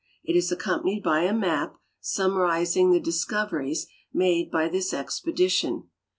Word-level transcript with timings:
It 0.23 0.35
is 0.35 0.51
accomi)anied 0.51 1.03
by 1.03 1.25
a 1.25 1.31
map 1.31 1.75
summarizing 1.99 2.89
the 2.89 2.99
discoveries 2.99 3.85
maile 4.11 4.47
by 4.51 4.67
this 4.67 4.93
exj)edition. 4.93 5.89